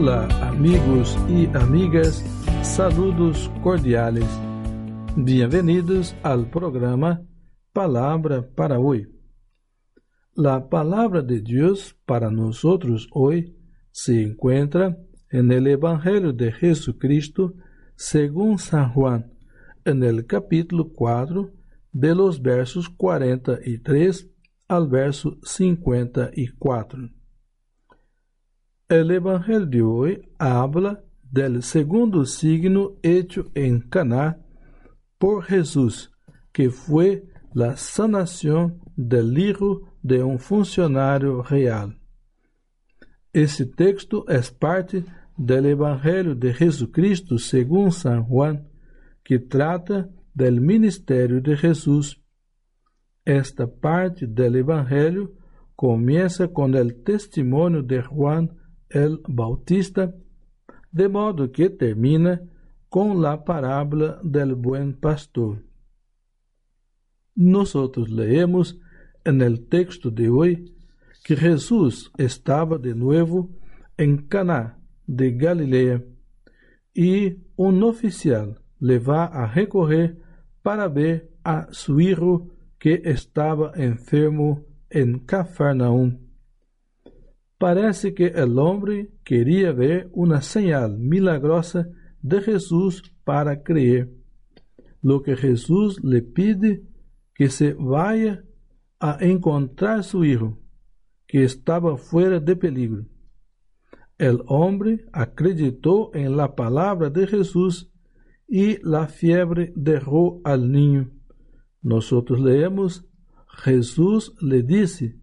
Olá, 0.00 0.26
amigos 0.48 1.14
e 1.28 1.46
amigas, 1.54 2.24
saludos 2.64 3.48
cordiales. 3.62 4.24
Bem-vindos 5.14 6.16
ao 6.22 6.46
programa 6.46 7.22
Palavra 7.70 8.42
para 8.42 8.80
hoje. 8.80 9.10
A 10.38 10.58
palavra 10.58 11.22
de 11.22 11.42
Deus 11.42 11.94
para 12.06 12.30
nós 12.30 12.64
hoje 12.64 13.54
se 13.92 14.22
encontra 14.22 14.98
en 15.30 15.52
el 15.52 15.66
Evangelho 15.66 16.32
de 16.32 16.50
Jesucristo 16.50 17.52
según 17.94 18.58
San 18.58 18.94
Juan, 18.94 19.30
el 19.84 20.24
capítulo 20.24 20.94
4, 20.94 21.52
de 21.92 22.14
los 22.14 22.40
versos 22.40 22.88
43 22.88 24.30
al 24.66 24.88
verso 24.88 25.36
54. 25.42 27.19
El 28.90 29.12
Evangelho 29.12 29.66
de 29.66 29.82
hoje 29.82 30.28
habla 30.36 31.00
del 31.30 31.62
segundo 31.62 32.26
signo 32.26 32.96
hecho 33.04 33.44
en 33.54 33.88
Caná 33.88 34.40
por 35.16 35.44
Jesús, 35.44 36.10
que 36.52 36.70
foi 36.70 37.22
la 37.54 37.76
sanação 37.76 38.80
del 38.98 39.38
hijo 39.38 39.86
de 40.02 40.20
um 40.24 40.38
funcionário 40.38 41.40
real. 41.40 41.92
Esse 43.32 43.64
texto 43.64 44.24
é 44.28 44.40
parte 44.58 45.04
del 45.38 45.66
Evangelho 45.66 46.34
de 46.34 46.52
Jesucristo 46.52 47.38
segundo 47.38 47.92
San 47.92 48.24
Juan, 48.24 48.66
que 49.24 49.38
trata 49.38 50.10
del 50.34 50.60
ministério 50.60 51.40
de 51.40 51.54
Jesus 51.54 52.20
esta 53.24 53.68
parte 53.68 54.26
del 54.26 54.56
Evangelho 54.56 55.32
começa 55.76 56.48
com 56.48 56.68
o 56.68 56.92
testemunho 57.04 57.84
de 57.84 58.00
Juan 58.00 58.48
el 58.90 59.20
Bautista, 59.28 60.14
de 60.92 61.08
modo 61.08 61.50
que 61.50 61.70
termina 61.70 62.40
com 62.88 63.24
a 63.24 63.36
parábola 63.44 64.20
del 64.22 64.54
buen 64.54 64.92
pastor. 64.92 65.62
Nosotros 67.36 68.10
leemos 68.10 68.78
en 69.24 69.40
el 69.40 69.68
texto 69.68 70.10
de 70.10 70.28
hoy 70.28 70.74
que 71.24 71.36
Jesús 71.36 72.10
estava 72.18 72.78
de 72.78 72.94
novo 72.94 73.50
em 73.96 74.16
Caná 74.16 74.78
de 75.06 75.30
Galilea 75.30 76.04
e 76.94 77.38
um 77.56 77.84
oficial 77.84 78.56
le 78.80 78.98
va 78.98 79.26
a 79.26 79.46
recorrer 79.46 80.16
para 80.62 80.88
ver 80.88 81.30
a 81.44 81.68
su 81.72 82.00
hijo 82.00 82.50
que 82.78 83.02
estava 83.04 83.72
enfermo 83.76 84.64
em 84.90 85.18
Cafarnaum. 85.18 86.29
Parece 87.60 88.14
que 88.14 88.28
el 88.28 88.58
hombre 88.58 89.10
queria 89.22 89.70
ver 89.70 90.08
uma 90.14 90.40
señal 90.40 90.96
milagrosa 90.98 91.90
de 92.22 92.40
Jesús 92.40 93.14
para 93.22 93.62
creer. 93.62 94.10
Lo 95.02 95.20
que 95.20 95.36
Jesús 95.36 96.02
le 96.02 96.22
pide 96.22 96.82
que 97.34 97.50
se 97.50 97.74
vaya 97.74 98.42
a 98.98 99.18
encontrar 99.20 100.04
su 100.04 100.24
hijo, 100.24 100.58
que 101.26 101.44
estava 101.44 101.98
fuera 101.98 102.40
de 102.40 102.56
peligro. 102.56 103.04
El 104.16 104.40
hombre 104.46 105.04
acreditou 105.12 106.12
en 106.14 106.38
la 106.38 106.56
palabra 106.56 107.10
de 107.10 107.26
Jesús 107.26 107.92
y 108.48 108.78
la 108.82 109.06
fiebre 109.06 109.74
dejó 109.76 110.40
al 110.44 110.72
niño. 110.72 111.10
Nosotros 111.82 112.40
leemos, 112.40 113.04
Jesús 113.48 114.34
le 114.40 114.62
dice, 114.62 115.20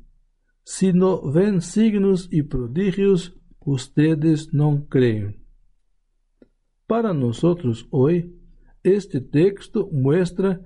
si 0.70 0.92
no 0.92 1.22
ven 1.22 1.62
signos 1.62 2.28
y 2.30 2.42
prodigios, 2.44 3.40
ustedes 3.62 4.54
no 4.54 4.86
creen. 4.90 5.46
Para 6.86 7.14
nosotros 7.14 7.88
hoy, 7.90 8.38
este 8.84 9.22
texto 9.22 9.88
muestra 9.90 10.60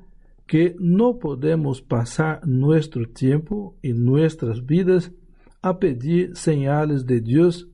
que 0.47 0.75
no 0.79 1.19
podemos 1.19 1.83
pasar 1.83 2.47
nuestro 2.47 3.07
tiempo 3.09 3.77
y 3.83 3.93
nuestras 3.93 4.65
vidas 4.65 5.11
a 5.61 5.77
pedir 5.77 6.35
señales 6.35 7.05
de 7.05 7.21
Dios 7.21 7.69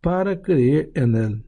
para 0.00 0.40
creer 0.40 0.92
en 0.94 1.16
Él. 1.16 1.44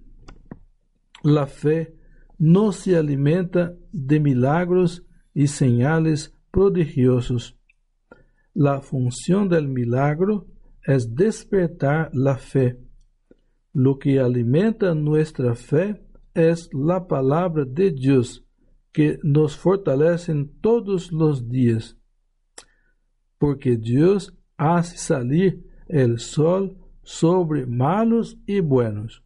La 1.22 1.46
fe 1.46 1.94
no 2.38 2.72
se 2.72 2.96
alimenta 2.96 3.76
de 3.92 4.18
milagros 4.18 5.06
y 5.32 5.46
señales 5.46 6.34
prodigiosos. 6.50 7.56
La 8.54 8.81
función 8.81 9.48
del 9.48 9.66
milagro 9.66 10.47
es 10.87 11.12
despertar 11.12 12.10
la 12.12 12.37
fe. 12.37 12.78
Lo 13.72 13.98
que 13.98 14.20
alimenta 14.20 14.94
nuestra 14.94 15.56
fe 15.56 16.00
es 16.34 16.69
la 16.72 17.09
palabra 17.09 17.64
de 17.66 17.91
Dios 17.91 18.47
que 18.93 19.19
nos 19.25 19.56
fortalece 19.56 20.32
todos 20.60 21.10
los 21.10 21.48
días. 21.48 21.98
Porque 23.38 23.76
Dios 23.76 24.32
hace 24.56 24.98
salir 24.98 25.66
el 25.88 26.20
sol 26.20 26.78
sobre 27.03 27.66
malos 27.66 28.38
y 28.47 28.60
buenos. 28.60 29.25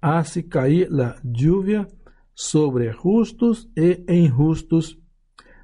Hace 0.00 0.48
cair 0.48 0.88
la 0.90 1.14
lluvia 1.22 1.86
sobre 2.34 2.92
justos 2.92 3.70
e 3.76 4.04
injustos 4.08 4.98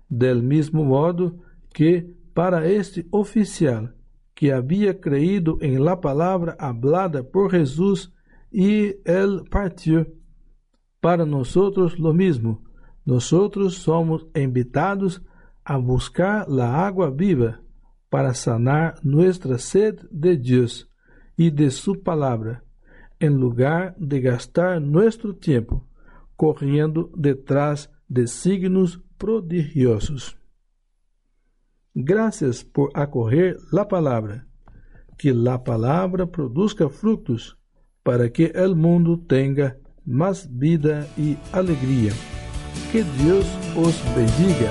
del 0.08 0.42
mismo 0.44 0.84
modo 0.84 1.42
que 1.72 2.21
para 2.34 2.66
este 2.66 3.06
oficial 3.10 3.94
que 4.34 4.52
había 4.52 5.00
creído 5.00 5.58
en 5.60 5.84
la 5.84 6.00
palabra 6.00 6.56
hablada 6.58 7.22
por 7.22 7.50
Jesús 7.50 8.12
y 8.50 8.94
él 9.04 9.42
partió. 9.50 10.06
Para 11.00 11.24
nosotros 11.26 11.98
lo 11.98 12.12
mismo, 12.12 12.62
nosotros 13.04 13.74
somos 13.74 14.26
invitados 14.34 15.22
a 15.64 15.76
buscar 15.76 16.48
la 16.48 16.86
agua 16.86 17.10
viva 17.10 17.60
para 18.08 18.34
sanar 18.34 18.94
nuestra 19.02 19.58
sed 19.58 20.00
de 20.10 20.36
Dios 20.36 20.90
y 21.36 21.50
de 21.50 21.70
su 21.70 22.02
palabra, 22.02 22.64
en 23.18 23.38
lugar 23.38 23.94
de 23.98 24.20
gastar 24.20 24.80
nuestro 24.82 25.34
tiempo 25.34 25.86
corriendo 26.36 27.10
detrás 27.14 27.90
de 28.08 28.26
signos 28.26 29.00
prodigiosos. 29.16 30.41
Gracias 31.94 32.64
por 32.64 32.90
acorrer 32.94 33.58
la 33.70 33.86
palabra, 33.86 34.46
que 35.18 35.34
la 35.34 35.62
palabra 35.62 36.26
produzca 36.26 36.88
frutos 36.88 37.58
para 38.02 38.32
que 38.32 38.46
el 38.54 38.74
mundo 38.74 39.20
tenga 39.28 39.76
más 40.04 40.48
vida 40.50 41.06
y 41.18 41.36
alegría. 41.52 42.12
Que 42.90 43.04
Dios 43.22 43.46
os 43.76 44.02
bendiga. 44.16 44.70